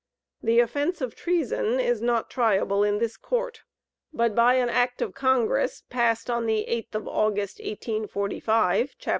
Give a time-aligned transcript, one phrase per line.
[0.41, 3.61] The offence of treason is not triable in this Court;
[4.11, 9.09] but by an act of Congress, passed on the 8th of August, 1845, Chap.